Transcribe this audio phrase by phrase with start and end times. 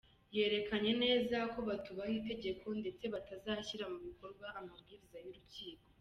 [0.33, 5.85] Berekanye neza ko batubaha itegeko, ndetse batazashyira mu bikorwa amabwiriza y’urukiko.